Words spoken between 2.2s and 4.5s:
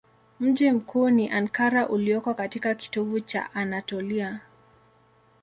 katika kitovu cha Anatolia.